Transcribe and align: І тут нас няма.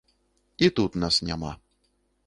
І 0.67 0.71
тут 0.79 0.97
нас 1.05 1.21
няма. 1.31 1.55